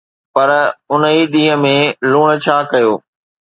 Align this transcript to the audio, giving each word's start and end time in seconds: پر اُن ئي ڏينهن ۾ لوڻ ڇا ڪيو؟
پر 0.33 0.49
اُن 0.91 1.01
ئي 1.11 1.21
ڏينهن 1.33 1.63
۾ 1.65 1.75
لوڻ 2.11 2.27
ڇا 2.43 2.57
ڪيو؟ 2.71 2.93